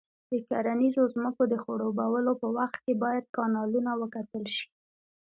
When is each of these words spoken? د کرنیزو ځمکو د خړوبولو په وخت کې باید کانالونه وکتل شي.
د 0.29 0.31
کرنیزو 0.49 1.03
ځمکو 1.15 1.43
د 1.51 1.53
خړوبولو 1.63 2.31
په 2.41 2.47
وخت 2.57 2.75
کې 2.85 2.93
باید 3.03 3.25
کانالونه 3.35 3.91
وکتل 4.01 4.43
شي. 4.55 4.65